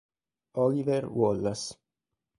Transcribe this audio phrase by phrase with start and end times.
[0.63, 1.77] Oliver Wallace